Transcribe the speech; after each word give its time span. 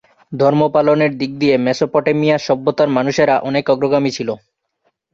ধর্ম 0.31 0.61
পালনের 0.75 1.11
দিক 1.17 1.31
দিয়ে 1.39 1.55
মেসোপটেমিয়া 1.65 2.37
সভ্যতার 2.39 2.89
মানুষেরা 2.97 3.35
অনেক 3.49 3.65
অগ্রগামী 3.73 4.11
ছিলো। 4.17 4.33